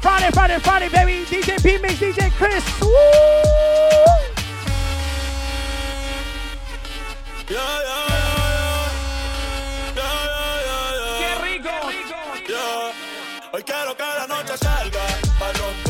Friday, 0.00 0.30
Friday, 0.30 0.58
Friday, 0.58 0.88
baby. 0.88 1.24
DJ 1.26 1.62
P 1.62 1.78
Mix, 1.78 1.94
DJ 1.94 2.30
Chris. 2.32 2.64
Woo! 2.80 2.88
Yeah, 7.48 7.56
yeah. 7.56 8.06
Hoy 13.52 13.64
quiero 13.64 13.96
que 13.96 14.02
la 14.04 14.26
noche 14.28 14.56
salga 14.56 15.00
para 15.40 15.89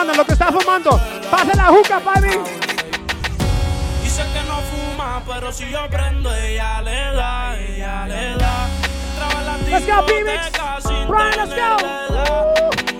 fumando, 0.00 0.14
lo 0.14 0.24
que 0.24 0.32
está 0.32 0.52
fumando. 0.52 1.00
Pase 1.30 1.56
la 1.56 1.64
juca, 1.66 2.00
papi. 2.00 2.28
Dice 4.02 4.22
que 4.32 4.42
no 4.48 4.60
fuma, 4.62 5.22
pero 5.26 5.52
si 5.52 5.70
yo 5.70 5.88
prendo, 5.90 6.34
ella 6.34 6.80
le 6.82 7.12
da, 7.12 7.58
ella 7.58 8.06
le 8.06 8.36
da. 8.36 8.68
Let's 9.68 9.86
go, 9.86 10.04
P-Mix. 10.06 10.50
Brian, 11.06 11.36
let's 11.36 11.54
go. 11.54 12.99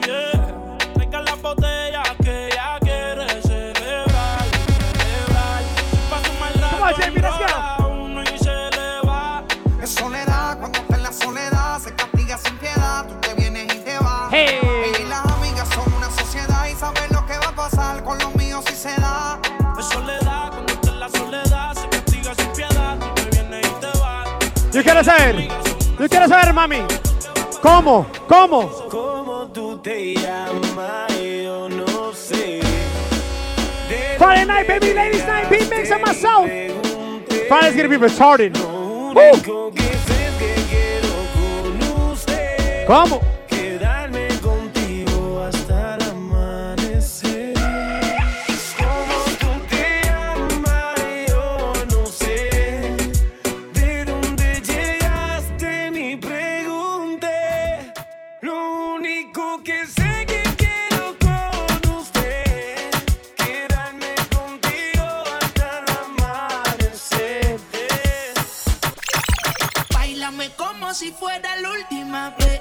Yo 24.80 24.84
quiero 24.84 25.04
saber, 25.04 25.36
yo 25.98 26.08
quiero 26.08 26.26
saber, 26.26 26.54
mami. 26.54 26.78
¿Cómo? 27.60 28.06
¿Cómo? 28.26 28.70
¿Cómo 28.88 29.46
tú 29.52 29.76
te 29.76 30.14
llamas? 30.14 31.12
Yo 31.20 31.68
no 31.68 32.14
sé. 32.14 32.62
Friday 34.16 34.46
night, 34.46 34.66
baby, 34.66 34.94
ladies 34.94 35.26
night, 35.26 35.50
beat 35.50 35.68
mix 35.68 35.90
myself. 35.90 36.48
Friday's 37.46 37.76
gonna 37.76 37.90
be 37.90 37.98
retarded. 37.98 38.56
¿Cómo? 42.86 43.20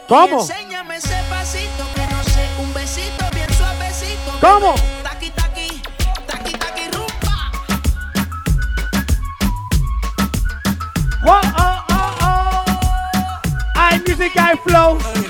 ¿Cómo? 0.09 0.41
enséñame 0.41 0.95
ese 0.95 1.21
pasito 1.29 1.85
que 1.93 2.07
no 2.07 2.23
sé, 2.23 2.49
un 2.59 2.73
besito 2.73 3.25
bien 3.31 3.47
suavecito. 3.53 4.31
¿Cómo? 4.41 4.73
Taqui, 5.03 5.29
taqui, 5.29 5.83
taqui, 6.25 6.53
taqui, 6.53 6.89
rumba. 6.91 7.51
Wow, 11.21 11.41
oh, 11.59 11.83
oh, 11.91 12.15
oh. 12.23 12.63
Flow. 14.63 14.97
Como 14.97 15.29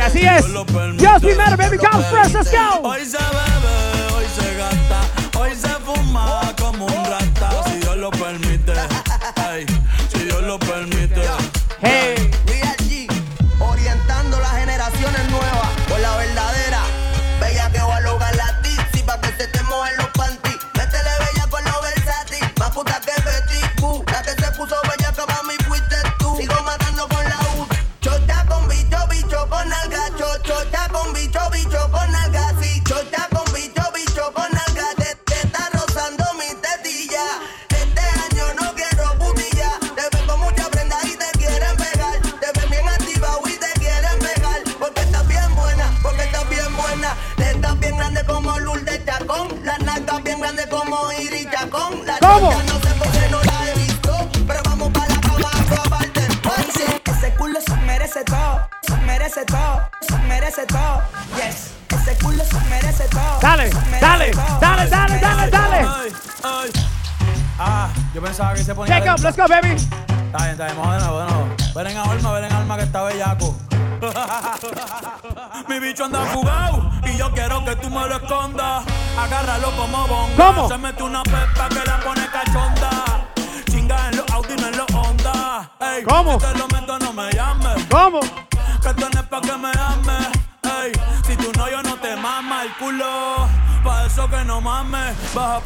así 0.00 0.20
es. 0.20 0.46
Baby, 1.56 1.78
come 1.78 2.04
first, 2.04 2.34
let's 2.34 2.52
go. 2.52 2.82
Hoy 2.88 3.04
se 3.04 3.18
bebe, 3.18 4.06
hoy 4.14 4.26
se 4.36 4.54
gasta, 4.54 5.00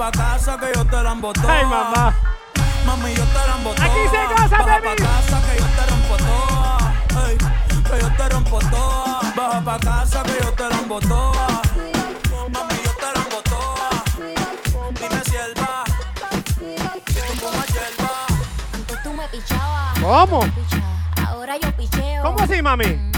pa' 0.01 0.11
casa 0.13 0.57
que 0.57 0.73
yo 0.75 0.83
te 0.87 1.03
la 1.03 1.13
embotó. 1.13 1.47
Ay, 1.47 1.63
mamá. 1.67 2.15
Mami, 2.87 3.15
yo 3.15 3.25
te 3.25 3.43
la 3.49 3.57
embotó. 3.59 3.83
Aquí 3.83 4.03
se 4.11 4.35
casa, 4.35 4.49
Baja 4.49 4.81
pa' 4.81 4.97
casa 4.97 5.43
que 5.45 5.59
yo 5.61 5.67
te 5.77 5.83
la 5.89 5.95
embotoa. 6.01 6.79
Hey, 7.17 7.39
que 7.85 8.01
yo 8.01 8.09
te 8.17 8.29
rompo 8.31 8.59
toa. 8.71 9.21
Baja 9.37 9.61
pa' 9.61 9.79
casa 9.79 10.23
que 10.23 10.37
yo 10.43 10.53
te 10.53 10.69
la 10.71 10.79
embotoa. 10.79 11.47
Mami, 12.55 12.77
yo 12.83 12.93
te 13.03 13.09
la 13.15 13.21
embotoa. 13.25 13.91
Dime 15.01 15.21
si 15.25 15.37
él 15.37 15.55
va. 15.61 15.85
Si 16.57 16.77
tú. 17.39 18.07
Antes 18.73 19.03
tú 19.03 19.13
me 19.13 19.29
pichabas. 19.29 19.99
¿Cómo? 20.01 20.41
Ahora 21.29 21.59
yo 21.59 21.71
picheo. 21.77 22.23
¿Cómo 22.23 22.41
así, 22.41 22.63
mami? 22.63 23.10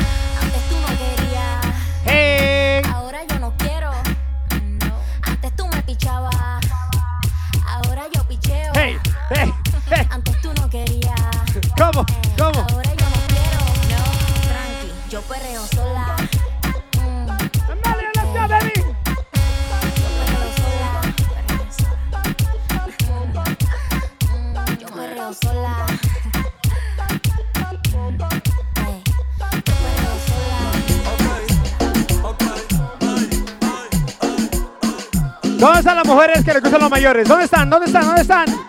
Mujeres 36.12 36.44
que 36.44 36.52
les 36.52 36.62
gustan 36.62 36.80
los 36.80 36.90
mayores? 36.90 37.26
¿Dónde 37.26 37.44
están? 37.46 37.70
¿Dónde 37.70 37.86
están? 37.86 38.04
¿Dónde 38.04 38.20
están? 38.20 38.61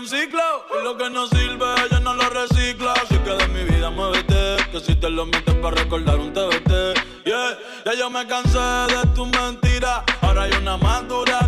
Y 0.00 0.84
lo 0.84 0.96
que 0.96 1.10
no 1.10 1.26
sirve 1.26 1.66
ella 1.84 1.98
no 1.98 2.14
lo 2.14 2.30
recicla. 2.30 2.92
Así 2.92 3.18
que 3.18 3.30
de 3.30 3.48
mi 3.48 3.64
vida 3.64 3.90
muévete, 3.90 4.56
que 4.70 4.78
si 4.80 4.94
te 4.94 5.10
lo 5.10 5.26
metes 5.26 5.56
para 5.56 5.74
recordar 5.74 6.20
un 6.20 6.32
TBT. 6.32 7.24
Yeah, 7.24 7.58
ya 7.84 7.94
yo 7.98 8.08
me 8.08 8.24
cansé 8.28 8.58
de 8.58 9.06
tus 9.14 9.26
mentiras. 9.26 10.04
Ahora 10.20 10.42
hay 10.42 10.52
una 10.52 10.76
más 10.76 11.02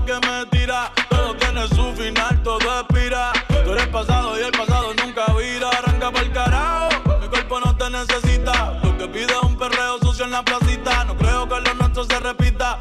que 0.04 0.14
me 0.26 0.46
tira. 0.46 0.90
Todo 1.08 1.36
tiene 1.36 1.68
su 1.68 1.94
final, 1.94 2.42
todo 2.42 2.80
expira. 2.80 3.32
Tú 3.64 3.70
eres 3.70 3.86
pasado 3.86 4.38
y 4.40 4.42
el 4.42 4.52
pasado 4.52 4.94
nunca 4.94 5.26
vira. 5.32 5.68
Arranca 5.68 6.10
para 6.10 6.26
el 6.26 6.32
carajo, 6.32 7.18
mi 7.20 7.28
cuerpo 7.28 7.60
no 7.60 7.76
te 7.76 7.88
necesita. 7.88 8.80
Lo 8.82 8.98
que 8.98 9.06
pide 9.06 9.32
es 9.32 9.42
un 9.42 9.56
perreo 9.56 9.98
sucio 10.00 10.24
en 10.24 10.32
la 10.32 10.44
placita. 10.44 11.04
No 11.04 11.16
creo 11.16 11.48
que 11.48 11.60
lo 11.60 11.74
nuestro 11.74 12.02
se 12.04 12.18
repita. 12.18 12.80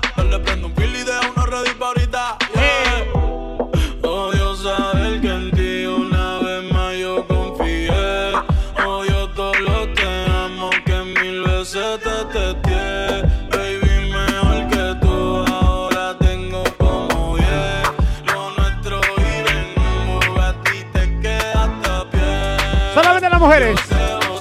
Las 23.40 23.48
mujeres. 23.48 23.80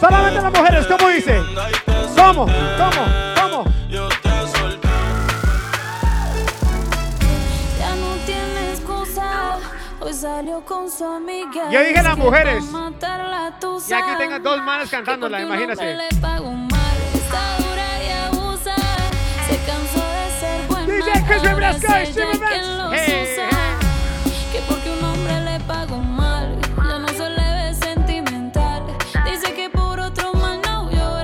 Solamente 0.01 0.43
las 0.43 0.53
mujeres. 0.53 0.87
¿Cómo 0.87 1.09
dice? 1.09 1.41
¿Cómo? 2.17 2.47
¿Cómo? 2.47 3.07
¿Cómo? 3.41 3.65
Yo 3.89 4.09
te 4.09 4.59
solté. 4.59 4.89
Ya 7.79 7.95
no 7.95 8.15
tiene 8.27 8.71
excusa. 8.73 9.59
Hoy 10.01 10.13
salió 10.13 10.65
con 10.65 10.91
su 10.91 11.05
amiga. 11.05 11.71
Yo 11.71 11.81
dije 11.81 12.03
las 12.03 12.17
mujeres. 12.17 12.65
Y 13.89 13.93
aquí 13.93 14.11
tengo 14.19 14.39
dos 14.41 14.63
manes 14.65 14.91
que 14.91 14.97
cantándola, 14.97 15.39
hombre 15.39 15.63
imagínense. 15.63 15.95
le 15.95 16.21
paga 16.21 16.41
un 16.43 16.67
mal, 16.67 16.79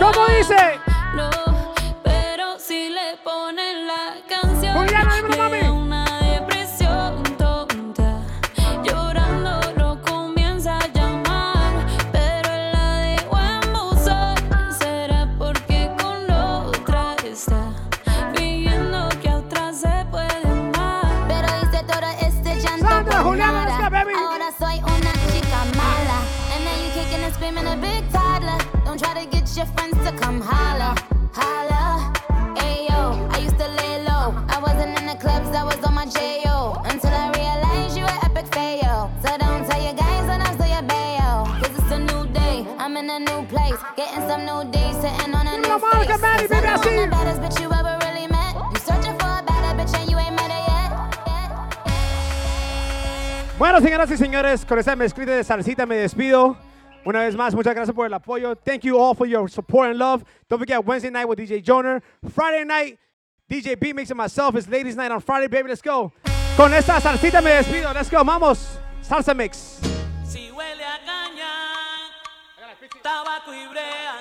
¿Cómo 0.05 0.27
dice? 0.27 0.94
Some 44.35 44.45
new 44.47 44.71
days, 44.71 44.97
sitting 44.97 45.35
on 45.35 45.47
a 45.47 45.57
new 45.57 45.63
face. 45.63 45.73
I 45.73 46.59
know 46.61 46.75
I'm 46.75 46.97
the 46.97 47.09
baddest 47.11 47.41
bitch 47.41 47.61
you 47.63 47.71
ever 47.73 47.99
really 48.05 48.27
met. 48.27 48.55
You 48.73 48.81
searching 48.81 49.17
for 49.19 49.31
a 49.31 49.43
better 49.47 49.73
bitch 49.79 49.95
and 49.99 50.11
you 50.11 50.19
ain't 50.19 50.35
met 50.35 50.51
her 50.51 50.65
yet. 50.71 50.91
Bueno, 53.59 53.81
señoras 53.81 54.11
y 54.11 54.17
señores, 54.17 54.65
con 54.65 54.79
esta 54.79 54.97
mezclita 54.97 55.37
de 55.37 55.45
salsita 55.45 55.87
me 55.87 55.97
despido. 55.97 56.57
Una 57.07 57.21
vez 57.21 57.37
más, 57.37 57.55
muchas 57.55 57.75
gracias 57.75 57.95
por 57.95 58.07
el 58.07 58.15
apoyo. 58.15 58.57
Thank 58.57 58.83
you 58.85 58.99
all 58.99 59.15
for 59.15 59.27
your 59.27 59.49
support 59.49 59.91
and 59.91 59.99
love. 59.99 60.25
Don't 60.49 60.59
forget 60.59 60.85
Wednesday 60.85 61.11
night 61.11 61.29
with 61.29 61.39
DJ 61.39 61.63
Joner. 61.63 62.03
Friday 62.31 62.65
night, 62.65 62.99
DJ 63.49 63.79
B 63.79 63.93
Mix 63.93 64.11
and 64.11 64.19
myself. 64.19 64.57
It's 64.57 64.69
ladies 64.69 64.97
night 64.97 65.13
on 65.13 65.21
Friday, 65.21 65.49
baby. 65.49 65.69
Let's 65.69 65.83
go. 65.83 66.13
Con 66.57 66.73
esta 66.73 67.01
salsita 67.01 67.43
me 67.43 67.51
despido. 67.51 67.93
Let's 67.95 68.11
go. 68.11 68.25
Vamos. 68.25 68.79
Salsa 69.03 69.35
mix. 69.35 69.94
Tabaco 73.03 73.53
y 73.53 73.67
brea, 73.69 74.15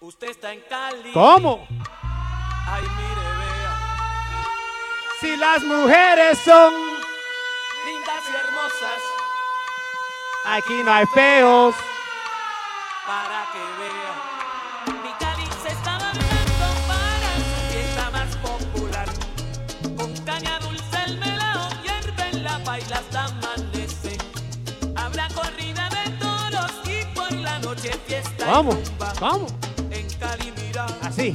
usted 0.00 0.28
está 0.30 0.52
en 0.52 0.60
Cali. 0.62 1.12
¿Cómo? 1.12 1.66
Ay, 2.66 2.82
mire, 2.82 3.28
vea, 3.38 3.78
Si 5.20 5.36
las 5.36 5.62
mujeres 5.62 6.38
son, 6.44 6.72
lindas 7.86 8.24
y 8.30 8.36
hermosas, 8.36 9.00
aquí 10.46 10.82
no 10.82 10.92
hay 10.92 11.06
feos. 11.06 11.74
para 13.06 13.46
que 13.52 13.58
vea. 13.58 14.23
Vamos, 28.46 28.76
vamos. 29.20 29.54
En 29.90 30.06
Cali 30.18 30.52
así. 31.02 31.32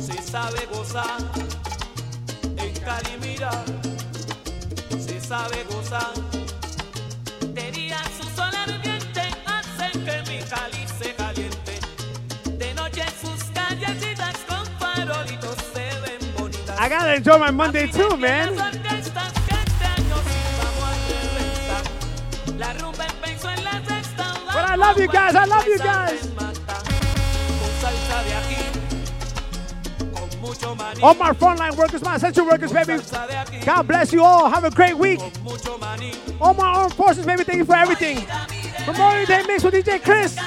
Se 0.00 0.22
sabe 0.22 0.66
gozar. 0.72 1.18
En 2.56 2.74
Cali 2.80 3.38
se 4.98 5.20
sabe 5.20 5.64
gozar. 5.70 6.12
Su 8.18 8.24
sol 8.36 8.54
ardiente. 8.54 9.22
De 12.58 12.74
noche 12.74 13.04
sus 13.20 13.44
callecitas 13.54 14.36
con 14.48 14.66
farolitos 14.78 15.56
se 15.72 15.90
ven 16.00 16.34
bonitas. 16.36 16.78
I 16.78 16.88
gotta 16.88 17.14
enjoy 17.14 17.38
my 17.38 17.50
Monday 17.50 17.88
too, 17.88 18.16
man. 18.16 18.54
La 22.58 22.72
I 24.72 24.74
love 24.74 24.98
you 24.98 25.06
guys. 25.06 25.34
I 25.34 25.44
love 25.44 25.66
you 25.66 25.76
guys. 25.76 26.30
All 31.02 31.14
my 31.14 31.32
frontline 31.32 31.76
workers, 31.76 32.02
my 32.02 32.16
essential 32.16 32.46
workers, 32.46 32.72
baby. 32.72 32.96
God 33.66 33.82
bless 33.82 34.14
you 34.14 34.24
all. 34.24 34.48
Have 34.48 34.64
a 34.64 34.70
great 34.70 34.96
week. 34.96 35.20
All 36.40 36.54
my 36.54 36.64
armed 36.64 36.94
forces, 36.94 37.26
baby. 37.26 37.44
Thank 37.44 37.58
you 37.58 37.64
for 37.66 37.76
everything. 37.76 38.26
From 38.86 38.96
morning 38.96 39.26
day 39.26 39.42
mix 39.46 39.62
with 39.62 39.74
DJ 39.74 40.02
Chris. 40.02 40.38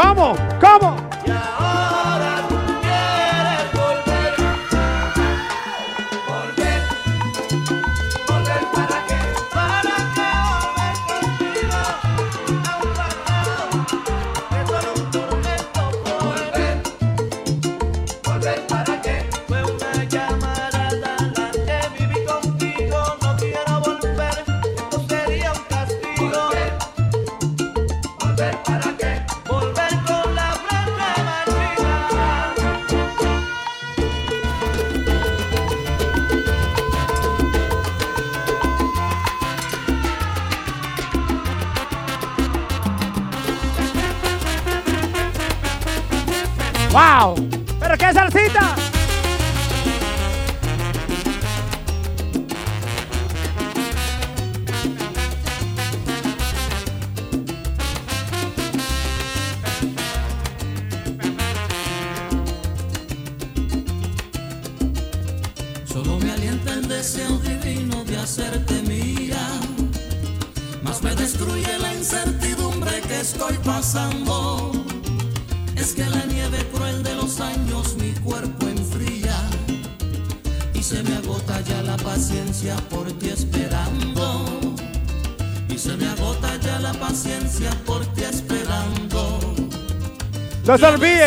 ¿Cómo? 0.00 0.34
¿Cómo? 0.58 0.69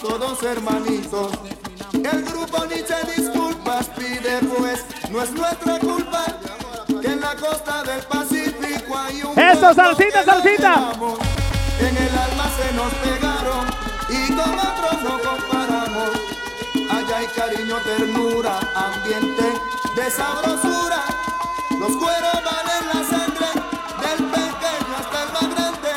todos 0.00 0.42
hermanitos. 0.42 1.32
El 1.92 2.24
grupo 2.24 2.64
ni 2.66 2.78
se 2.78 3.20
disculpas 3.20 3.88
pide 3.90 4.38
pues, 4.56 4.84
no 5.10 5.22
es 5.22 5.30
nuestra 5.32 5.78
culpa 5.78 6.24
que 7.00 7.06
en 7.06 7.20
la 7.20 7.34
costa 7.36 7.82
del 7.82 8.00
Pacífico 8.02 8.96
hay 8.96 9.22
un... 9.22 9.38
Eso, 9.38 9.74
salsita, 9.74 10.24
salsita. 10.24 10.92
En 11.80 11.96
el 11.96 12.18
alma 12.18 12.50
se 12.56 12.74
nos 12.74 12.92
pegaron 12.94 13.66
y 14.08 14.28
con 14.32 14.58
otros 14.58 15.02
no 15.02 15.30
comparamos. 15.30 16.10
Allá 16.90 17.18
hay 17.18 17.26
cariño, 17.26 17.76
ternura, 17.84 18.58
ambiente 18.74 19.44
de 19.96 20.10
sabrosura. 20.10 21.04
Los 21.78 21.96
cueros 21.96 22.38
valen 22.44 22.84
la 22.92 23.02
sangre 23.08 23.48
del 24.00 24.26
pequeño 24.26 24.94
hasta 24.98 25.22
el 25.22 25.32
más 25.32 25.54
grande. 25.54 25.90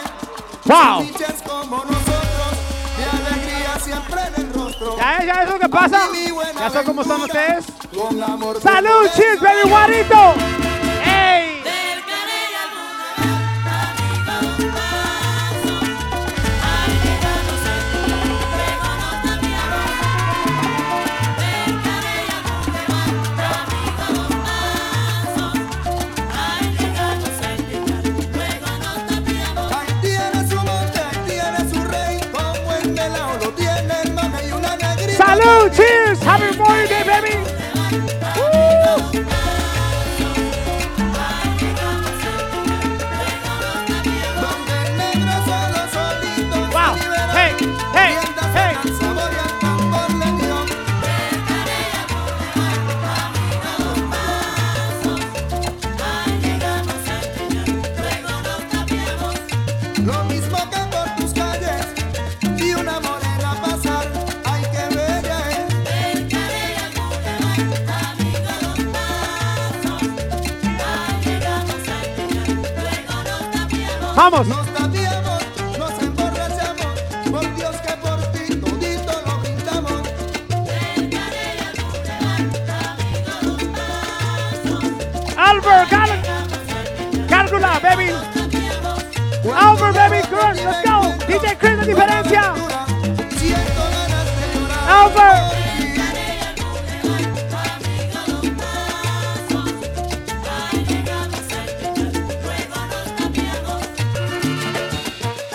¡Wow! 0.65 1.92
¿Ya, 5.03 5.21
ya 5.25 5.43
es 5.43 5.49
lo 5.49 5.59
que 5.59 5.67
pasa? 5.67 5.99
¿Ya 6.57 6.69
saben 6.69 6.85
cómo 6.87 7.01
están 7.01 7.21
ustedes? 7.21 7.65
¡Salud, 8.61 9.09
chis, 9.13 9.41
baby 9.41 9.69
guarito! 9.69 10.33
Blue, 35.43 35.69
cheers! 35.71 36.19
Happy 36.23 36.57
Memorial 36.57 36.87
Day, 36.87 37.03
baby! 37.03 37.52
¿Ustedes 91.53 91.59
creen 91.59 91.77
la 91.77 91.85
diferencia? 91.85 92.53
Albert. 94.87 95.13
Pues. 95.13 95.63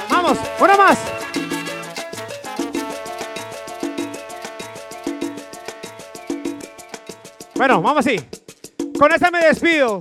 Vamos, 0.09 0.39
una 0.61 0.77
más. 0.77 0.99
Bueno, 7.55 7.83
vamos 7.83 8.07
así. 8.07 8.21
Con 8.97 9.13
esta 9.13 9.31
me 9.33 9.41
despido. 9.41 10.01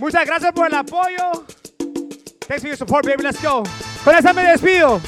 Muchas 0.00 0.24
gracias 0.24 0.52
por 0.52 0.68
el 0.68 0.74
apoyo. 0.74 1.44
Thanks 2.46 2.62
for 2.62 2.68
your 2.68 2.78
support, 2.78 3.04
baby. 3.04 3.22
Let's 3.22 3.42
go. 3.42 3.62
Con 4.04 4.16
esta 4.16 4.32
me 4.32 4.42
despido. 4.42 5.00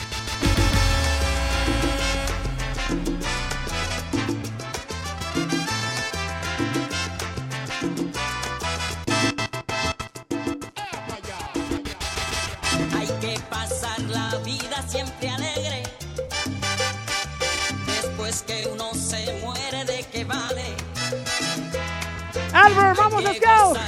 ¡Vamos, 23.23 23.37
Scouts! 23.37 23.81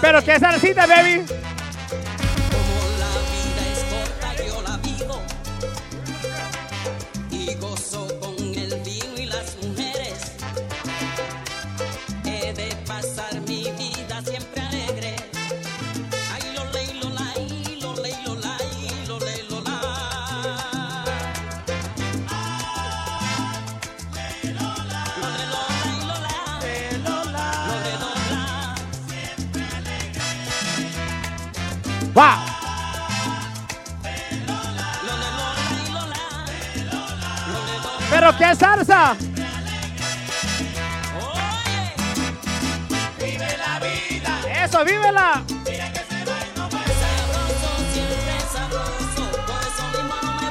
Pero 0.00 0.24
que 0.24 0.32
es 0.32 0.40
salsita, 0.40 0.86
baby. 0.86 1.24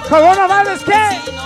Coronavirus 0.07 0.85
King. 0.85 1.36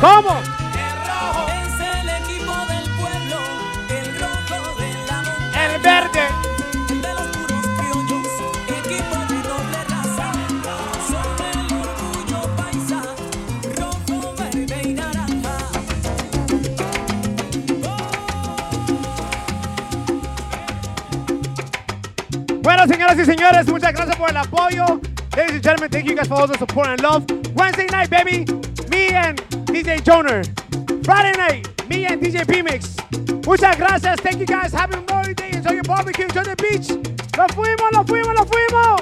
¿Cómo? 0.00 0.40
Es 0.40 1.74
el 1.80 2.08
equipo 2.08 2.54
del 2.68 2.86
pueblo, 2.96 3.38
el 3.90 4.06
rojo 4.20 4.58
de 4.78 4.88
la 5.08 5.16
montaña. 5.22 5.74
El 5.74 5.80
verde. 5.82 6.24
De 6.88 7.14
los 7.14 7.26
puros 7.36 7.64
criollos, 7.78 8.28
equipo 8.68 9.18
de 9.26 9.38
doble 9.42 9.80
raza. 9.88 10.28
Son 11.08 11.38
el 11.50 11.66
orgullo 11.82 12.40
paisa, 12.56 13.00
rojo, 13.76 14.34
verde 14.38 14.78
y 14.84 14.92
naranja. 14.94 15.54
Bueno, 22.62 22.86
señoras 22.86 23.18
y 23.18 23.24
señores, 23.24 23.66
muchas 23.66 23.92
gracias 23.92 24.16
por 24.16 24.30
el 24.30 24.36
apoyo. 24.36 25.00
Ladies 25.36 25.54
and 25.54 25.62
gentlemen, 25.64 25.90
thank 25.90 26.04
you 26.06 26.14
guys 26.14 26.28
for 26.28 26.40
all 26.40 26.46
the 26.46 26.56
support 26.56 26.86
and 26.86 27.00
love. 27.00 27.24
Wednesday 27.56 27.86
night, 27.90 28.08
baby, 28.10 28.44
me 28.90 29.08
and 29.08 29.42
DJ 29.78 30.02
Joner. 30.02 30.42
Friday 31.04 31.38
night, 31.38 31.88
me 31.88 32.04
and 32.06 32.20
DJ 32.20 32.44
P-Mix. 32.48 32.96
Muchas 33.46 33.76
gracias. 33.76 34.18
Thank 34.18 34.40
you 34.40 34.46
guys. 34.46 34.72
Happy 34.72 34.96
Memorial 34.96 35.34
Day. 35.34 35.50
Enjoy 35.52 35.70
your 35.70 35.84
barbecue. 35.84 36.24
Enjoy 36.24 36.42
the 36.42 36.56
beach. 36.56 36.90
Lo 37.36 37.46
fuimos, 37.54 37.92
lo 37.92 38.02
fuimos, 38.02 38.34
lo 38.34 38.44
fuimos. 38.44 39.00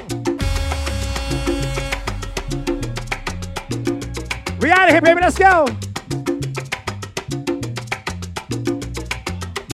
We 4.61 4.71
out 4.71 4.89
of 4.89 4.91
here, 4.91 5.01
baby. 5.01 5.23
Let's 5.23 5.39
go. 5.39 5.76